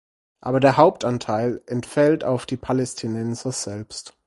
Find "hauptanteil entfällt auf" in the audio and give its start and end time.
0.77-2.47